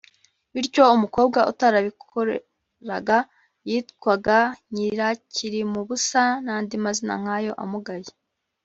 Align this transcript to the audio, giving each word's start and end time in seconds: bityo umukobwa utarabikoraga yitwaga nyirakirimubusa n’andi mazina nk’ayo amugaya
bityo 0.53 0.81
umukobwa 0.95 1.39
utarabikoraga 1.51 3.17
yitwaga 3.69 4.37
nyirakirimubusa 4.73 6.21
n’andi 6.45 6.75
mazina 6.85 7.13
nk’ayo 7.21 7.53
amugaya 7.63 8.11